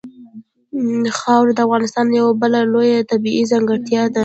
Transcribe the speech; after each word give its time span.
خاوره 1.19 1.53
د 1.55 1.59
افغانستان 1.67 2.07
یوه 2.19 2.31
بله 2.41 2.59
لویه 2.73 3.07
طبیعي 3.11 3.43
ځانګړتیا 3.51 4.03
ده. 4.13 4.19